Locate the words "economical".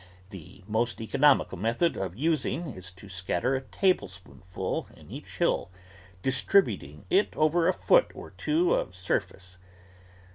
0.99-1.59